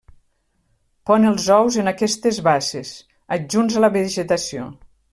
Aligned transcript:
Pon 1.09 1.27
els 1.33 1.45
ous 1.57 1.77
en 1.83 1.93
aquestes 1.93 2.41
basses, 2.49 2.97
adjunts 3.39 3.79
a 3.81 3.89
la 3.89 3.95
vegetació. 4.01 4.71